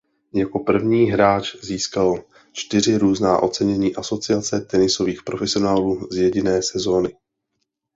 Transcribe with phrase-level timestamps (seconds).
[0.33, 7.13] Jako první hráč získal čtyři různá ocenění Asociace tenisových profesionálů z jediné sezóny.